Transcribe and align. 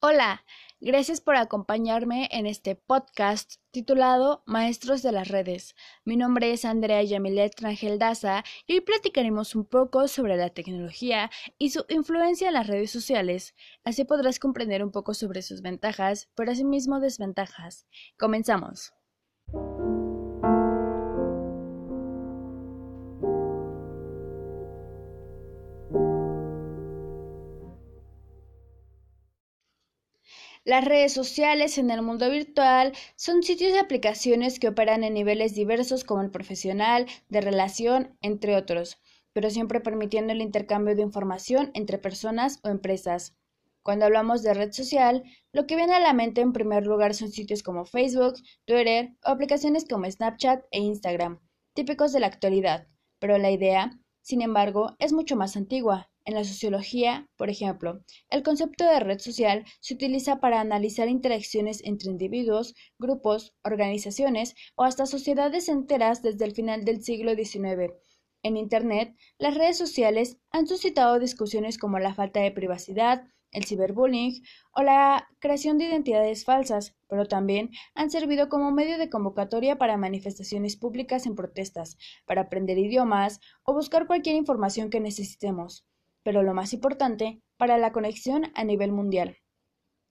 Hola, 0.00 0.44
gracias 0.78 1.22
por 1.22 1.36
acompañarme 1.36 2.28
en 2.30 2.44
este 2.44 2.76
podcast 2.76 3.54
titulado 3.70 4.42
Maestros 4.44 5.02
de 5.02 5.10
las 5.10 5.28
Redes. 5.28 5.74
Mi 6.04 6.18
nombre 6.18 6.52
es 6.52 6.66
Andrea 6.66 7.02
Yamilet 7.02 7.58
Rangel 7.58 7.98
Daza 7.98 8.44
y 8.66 8.74
hoy 8.74 8.80
platicaremos 8.82 9.54
un 9.54 9.64
poco 9.64 10.06
sobre 10.06 10.36
la 10.36 10.50
tecnología 10.50 11.30
y 11.56 11.70
su 11.70 11.86
influencia 11.88 12.48
en 12.48 12.54
las 12.54 12.66
redes 12.66 12.90
sociales. 12.90 13.54
Así 13.84 14.04
podrás 14.04 14.38
comprender 14.38 14.84
un 14.84 14.92
poco 14.92 15.14
sobre 15.14 15.40
sus 15.40 15.62
ventajas, 15.62 16.28
pero 16.34 16.52
asimismo 16.52 17.00
desventajas. 17.00 17.86
Comenzamos. 18.18 18.92
Las 30.66 30.84
redes 30.84 31.12
sociales 31.12 31.78
en 31.78 31.92
el 31.92 32.02
mundo 32.02 32.28
virtual 32.28 32.92
son 33.14 33.44
sitios 33.44 33.70
y 33.70 33.78
aplicaciones 33.78 34.58
que 34.58 34.66
operan 34.66 35.04
en 35.04 35.14
niveles 35.14 35.54
diversos 35.54 36.02
como 36.02 36.22
el 36.22 36.32
profesional, 36.32 37.06
de 37.28 37.40
relación, 37.40 38.18
entre 38.20 38.56
otros, 38.56 39.00
pero 39.32 39.48
siempre 39.48 39.80
permitiendo 39.80 40.32
el 40.32 40.42
intercambio 40.42 40.96
de 40.96 41.02
información 41.02 41.70
entre 41.74 41.98
personas 41.98 42.58
o 42.64 42.68
empresas. 42.68 43.36
Cuando 43.84 44.06
hablamos 44.06 44.42
de 44.42 44.54
red 44.54 44.72
social, 44.72 45.22
lo 45.52 45.68
que 45.68 45.76
viene 45.76 45.94
a 45.94 46.00
la 46.00 46.12
mente 46.12 46.40
en 46.40 46.52
primer 46.52 46.84
lugar 46.84 47.14
son 47.14 47.30
sitios 47.30 47.62
como 47.62 47.84
Facebook, 47.84 48.34
Twitter 48.64 49.14
o 49.24 49.28
aplicaciones 49.28 49.86
como 49.88 50.10
Snapchat 50.10 50.64
e 50.72 50.80
Instagram, 50.80 51.38
típicos 51.74 52.12
de 52.12 52.18
la 52.18 52.26
actualidad, 52.26 52.88
pero 53.20 53.38
la 53.38 53.52
idea, 53.52 54.00
sin 54.20 54.42
embargo, 54.42 54.96
es 54.98 55.12
mucho 55.12 55.36
más 55.36 55.56
antigua 55.56 56.10
en 56.26 56.34
la 56.34 56.44
sociología, 56.44 57.28
por 57.36 57.50
ejemplo, 57.50 58.00
el 58.30 58.42
concepto 58.42 58.84
de 58.84 58.98
red 58.98 59.20
social 59.20 59.64
se 59.80 59.94
utiliza 59.94 60.40
para 60.40 60.60
analizar 60.60 61.08
interacciones 61.08 61.80
entre 61.84 62.10
individuos, 62.10 62.74
grupos, 62.98 63.54
organizaciones 63.62 64.54
o 64.74 64.82
hasta 64.82 65.06
sociedades 65.06 65.68
enteras 65.68 66.22
desde 66.22 66.44
el 66.44 66.52
final 66.52 66.84
del 66.84 67.02
siglo 67.02 67.34
XIX. 67.36 67.94
En 68.42 68.56
Internet, 68.56 69.14
las 69.38 69.54
redes 69.54 69.78
sociales 69.78 70.38
han 70.50 70.66
suscitado 70.66 71.20
discusiones 71.20 71.78
como 71.78 72.00
la 72.00 72.14
falta 72.14 72.40
de 72.40 72.50
privacidad, 72.50 73.22
el 73.52 73.64
ciberbullying 73.64 74.42
o 74.72 74.82
la 74.82 75.28
creación 75.38 75.78
de 75.78 75.84
identidades 75.84 76.44
falsas, 76.44 76.96
pero 77.08 77.26
también 77.26 77.70
han 77.94 78.10
servido 78.10 78.48
como 78.48 78.72
medio 78.72 78.98
de 78.98 79.08
convocatoria 79.10 79.78
para 79.78 79.96
manifestaciones 79.96 80.76
públicas 80.76 81.24
en 81.24 81.36
protestas, 81.36 81.96
para 82.26 82.42
aprender 82.42 82.78
idiomas 82.78 83.40
o 83.62 83.74
buscar 83.74 84.08
cualquier 84.08 84.34
información 84.34 84.90
que 84.90 84.98
necesitemos 84.98 85.86
pero 86.26 86.42
lo 86.42 86.54
más 86.54 86.72
importante, 86.72 87.40
para 87.56 87.78
la 87.78 87.92
conexión 87.92 88.50
a 88.56 88.64
nivel 88.64 88.90
mundial. 88.90 89.36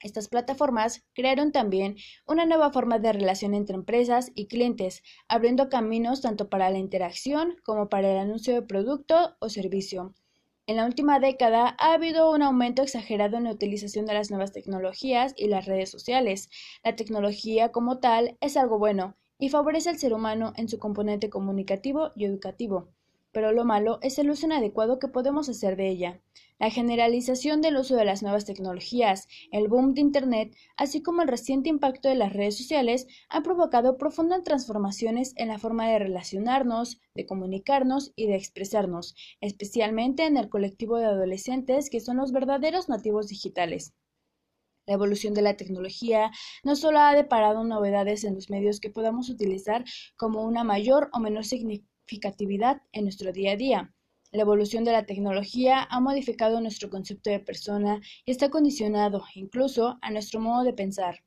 Estas 0.00 0.26
plataformas 0.26 1.04
crearon 1.14 1.52
también 1.52 1.98
una 2.26 2.46
nueva 2.46 2.72
forma 2.72 2.98
de 2.98 3.12
relación 3.12 3.54
entre 3.54 3.76
empresas 3.76 4.32
y 4.34 4.48
clientes, 4.48 5.04
abriendo 5.28 5.68
caminos 5.68 6.20
tanto 6.20 6.48
para 6.48 6.68
la 6.70 6.78
interacción 6.78 7.54
como 7.62 7.88
para 7.88 8.10
el 8.10 8.18
anuncio 8.18 8.52
de 8.52 8.62
producto 8.62 9.36
o 9.38 9.48
servicio. 9.48 10.16
En 10.66 10.78
la 10.78 10.84
última 10.84 11.20
década 11.20 11.76
ha 11.78 11.92
habido 11.92 12.32
un 12.32 12.42
aumento 12.42 12.82
exagerado 12.82 13.36
en 13.36 13.44
la 13.44 13.52
utilización 13.52 14.04
de 14.04 14.14
las 14.14 14.30
nuevas 14.30 14.50
tecnologías 14.50 15.32
y 15.36 15.46
las 15.46 15.66
redes 15.66 15.90
sociales. 15.90 16.50
La 16.82 16.96
tecnología 16.96 17.70
como 17.70 18.00
tal 18.00 18.36
es 18.40 18.56
algo 18.56 18.80
bueno 18.80 19.14
y 19.38 19.50
favorece 19.50 19.90
al 19.90 19.98
ser 20.00 20.12
humano 20.12 20.54
en 20.56 20.68
su 20.68 20.80
componente 20.80 21.30
comunicativo 21.30 22.10
y 22.16 22.24
educativo 22.24 22.88
pero 23.32 23.52
lo 23.52 23.64
malo 23.64 23.98
es 24.02 24.18
el 24.18 24.30
uso 24.30 24.46
inadecuado 24.46 24.98
que 24.98 25.08
podemos 25.08 25.48
hacer 25.48 25.76
de 25.76 25.88
ella. 25.88 26.20
La 26.58 26.70
generalización 26.70 27.62
del 27.62 27.76
uso 27.76 27.96
de 27.96 28.04
las 28.04 28.22
nuevas 28.22 28.44
tecnologías, 28.44 29.28
el 29.50 29.68
boom 29.68 29.94
de 29.94 30.02
Internet, 30.02 30.54
así 30.76 31.02
como 31.02 31.22
el 31.22 31.28
reciente 31.28 31.70
impacto 31.70 32.08
de 32.08 32.16
las 32.16 32.32
redes 32.32 32.58
sociales 32.58 33.06
han 33.28 33.42
provocado 33.42 33.96
profundas 33.96 34.44
transformaciones 34.44 35.32
en 35.36 35.48
la 35.48 35.58
forma 35.58 35.88
de 35.88 35.98
relacionarnos, 36.00 37.00
de 37.14 37.24
comunicarnos 37.24 38.12
y 38.14 38.26
de 38.26 38.36
expresarnos, 38.36 39.14
especialmente 39.40 40.26
en 40.26 40.36
el 40.36 40.48
colectivo 40.48 40.98
de 40.98 41.06
adolescentes 41.06 41.88
que 41.88 42.00
son 42.00 42.18
los 42.18 42.32
verdaderos 42.32 42.88
nativos 42.88 43.28
digitales. 43.28 43.94
La 44.86 44.94
evolución 44.94 45.34
de 45.34 45.42
la 45.42 45.56
tecnología 45.56 46.30
no 46.64 46.74
solo 46.74 46.98
ha 46.98 47.14
deparado 47.14 47.64
novedades 47.64 48.24
en 48.24 48.34
los 48.34 48.50
medios 48.50 48.80
que 48.80 48.90
podamos 48.90 49.30
utilizar 49.30 49.84
como 50.16 50.42
una 50.42 50.64
mayor 50.64 51.10
o 51.12 51.20
menor 51.20 51.44
significación 51.44 51.90
en 52.92 53.04
nuestro 53.04 53.32
día 53.32 53.52
a 53.52 53.56
día. 53.56 53.94
La 54.32 54.42
evolución 54.42 54.84
de 54.84 54.92
la 54.92 55.06
tecnología 55.06 55.86
ha 55.90 56.00
modificado 56.00 56.60
nuestro 56.60 56.88
concepto 56.88 57.30
de 57.30 57.40
persona 57.40 58.00
y 58.24 58.30
está 58.30 58.48
condicionado 58.48 59.24
incluso 59.34 59.98
a 60.02 60.10
nuestro 60.10 60.40
modo 60.40 60.64
de 60.64 60.72
pensar. 60.72 61.22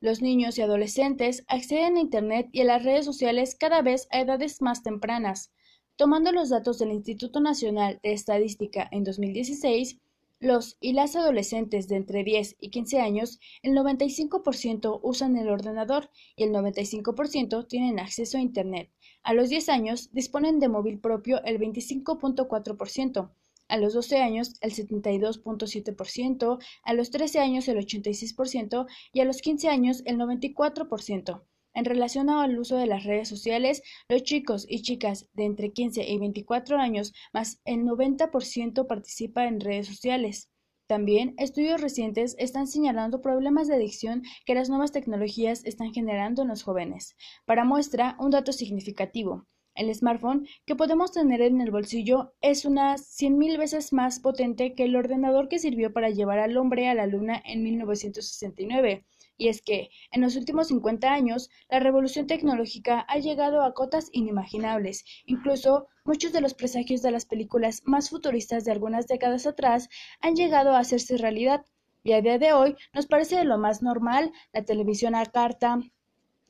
Los 0.00 0.22
niños 0.22 0.58
y 0.58 0.62
adolescentes 0.62 1.44
acceden 1.48 1.96
a 1.96 2.00
Internet 2.00 2.48
y 2.52 2.60
a 2.60 2.64
las 2.64 2.84
redes 2.84 3.04
sociales 3.04 3.54
cada 3.54 3.82
vez 3.82 4.06
a 4.10 4.20
edades 4.20 4.60
más 4.60 4.82
tempranas. 4.82 5.52
Tomando 5.96 6.32
los 6.32 6.50
datos 6.50 6.78
del 6.78 6.92
Instituto 6.92 7.40
Nacional 7.40 8.00
de 8.02 8.12
Estadística 8.12 8.88
en 8.90 9.04
2016, 9.04 9.98
los 10.40 10.76
y 10.80 10.92
las 10.92 11.16
adolescentes 11.16 11.88
de 11.88 11.96
entre 11.96 12.22
10 12.22 12.56
y 12.60 12.70
15 12.70 13.00
años, 13.00 13.40
el 13.62 13.72
95% 13.72 15.00
usan 15.02 15.36
el 15.36 15.48
ordenador 15.48 16.10
y 16.36 16.42
el 16.44 16.50
95% 16.50 17.66
tienen 17.66 17.98
acceso 17.98 18.36
a 18.36 18.42
Internet. 18.42 18.90
A 19.24 19.32
los 19.32 19.48
10 19.48 19.70
años 19.70 20.10
disponen 20.12 20.60
de 20.60 20.68
móvil 20.68 21.00
propio 21.00 21.42
el 21.44 21.58
25.4%, 21.58 23.30
a 23.68 23.76
los 23.78 23.94
12 23.94 24.18
años 24.18 24.52
el 24.60 24.72
72.7%, 24.72 26.58
a 26.82 26.92
los 26.92 27.10
13 27.10 27.40
años 27.40 27.66
el 27.68 27.78
86% 27.78 28.86
y 29.14 29.20
a 29.20 29.24
los 29.24 29.40
15 29.40 29.68
años 29.70 30.02
el 30.04 30.18
94%. 30.18 31.42
En 31.72 31.84
relación 31.86 32.28
al 32.28 32.58
uso 32.58 32.76
de 32.76 32.86
las 32.86 33.04
redes 33.04 33.28
sociales, 33.28 33.82
los 34.10 34.22
chicos 34.24 34.66
y 34.68 34.82
chicas 34.82 35.30
de 35.32 35.46
entre 35.46 35.72
15 35.72 36.06
y 36.06 36.18
24 36.18 36.76
años 36.76 37.14
más 37.32 37.62
el 37.64 37.80
90% 37.80 38.86
participa 38.86 39.46
en 39.46 39.58
redes 39.58 39.86
sociales. 39.86 40.50
También, 40.86 41.34
estudios 41.38 41.80
recientes 41.80 42.36
están 42.38 42.66
señalando 42.66 43.22
problemas 43.22 43.68
de 43.68 43.74
adicción 43.74 44.22
que 44.44 44.54
las 44.54 44.68
nuevas 44.68 44.92
tecnologías 44.92 45.64
están 45.64 45.94
generando 45.94 46.42
en 46.42 46.48
los 46.48 46.62
jóvenes. 46.62 47.16
Para 47.46 47.64
muestra, 47.64 48.16
un 48.18 48.30
dato 48.30 48.52
significativo. 48.52 49.46
El 49.74 49.94
smartphone 49.94 50.46
que 50.66 50.76
podemos 50.76 51.12
tener 51.12 51.40
en 51.40 51.60
el 51.60 51.70
bolsillo 51.70 52.32
es 52.40 52.64
unas 52.64 53.18
100.000 53.20 53.58
veces 53.58 53.92
más 53.92 54.20
potente 54.20 54.74
que 54.74 54.84
el 54.84 54.96
ordenador 54.96 55.48
que 55.48 55.58
sirvió 55.58 55.92
para 55.92 56.10
llevar 56.10 56.38
al 56.38 56.56
hombre 56.56 56.88
a 56.88 56.94
la 56.94 57.06
luna 57.06 57.42
en 57.44 57.62
1969 57.62 59.04
y 59.36 59.48
es 59.48 59.62
que, 59.62 59.90
en 60.12 60.22
los 60.22 60.36
últimos 60.36 60.68
50 60.68 61.12
años, 61.12 61.50
la 61.68 61.80
revolución 61.80 62.26
tecnológica 62.26 63.00
ha 63.08 63.18
llegado 63.18 63.62
a 63.62 63.74
cotas 63.74 64.08
inimaginables. 64.12 65.04
Incluso, 65.26 65.88
muchos 66.04 66.32
de 66.32 66.40
los 66.40 66.54
presagios 66.54 67.02
de 67.02 67.10
las 67.10 67.26
películas 67.26 67.82
más 67.84 68.10
futuristas 68.10 68.64
de 68.64 68.72
algunas 68.72 69.06
décadas 69.06 69.46
atrás 69.46 69.88
han 70.20 70.36
llegado 70.36 70.72
a 70.72 70.78
hacerse 70.78 71.16
realidad. 71.16 71.64
Y 72.04 72.12
a 72.12 72.20
día 72.20 72.38
de 72.38 72.52
hoy 72.52 72.76
nos 72.92 73.06
parece 73.06 73.36
de 73.36 73.44
lo 73.44 73.58
más 73.58 73.82
normal 73.82 74.30
la 74.52 74.62
televisión 74.62 75.14
a 75.14 75.24
carta, 75.24 75.80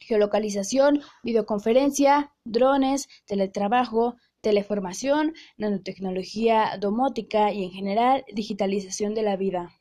geolocalización, 0.07 1.03
videoconferencia, 1.23 2.33
drones, 2.45 3.09
teletrabajo, 3.27 4.17
teleformación, 4.41 5.35
nanotecnología 5.57 6.77
domótica 6.79 7.53
y 7.53 7.65
en 7.65 7.71
general 7.71 8.25
digitalización 8.33 9.15
de 9.15 9.23
la 9.23 9.37
vida. 9.37 9.73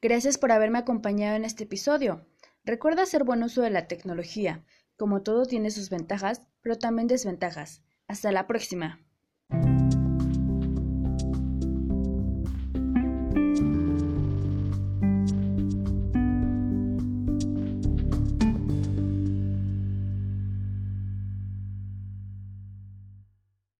Gracias 0.00 0.36
por 0.36 0.52
haberme 0.52 0.78
acompañado 0.78 1.34
en 1.34 1.46
este 1.46 1.64
episodio. 1.64 2.26
Recuerda 2.62 3.04
hacer 3.04 3.24
buen 3.24 3.42
uso 3.42 3.62
de 3.62 3.70
la 3.70 3.88
tecnología. 3.88 4.62
Como 4.98 5.22
todo 5.22 5.46
tiene 5.46 5.70
sus 5.70 5.88
ventajas, 5.88 6.42
pero 6.60 6.76
también 6.76 7.08
desventajas. 7.08 7.82
Hasta 8.08 8.32
la 8.32 8.46
próxima. 8.46 9.00